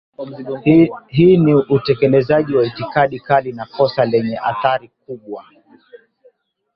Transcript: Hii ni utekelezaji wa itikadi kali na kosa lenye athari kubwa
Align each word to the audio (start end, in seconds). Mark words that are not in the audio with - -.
Hii 1.07 1.37
ni 1.37 1.53
utekelezaji 1.53 2.55
wa 2.55 2.65
itikadi 2.65 3.19
kali 3.19 3.51
na 3.53 3.65
kosa 3.65 4.05
lenye 4.05 4.37
athari 4.39 4.89
kubwa 5.05 5.45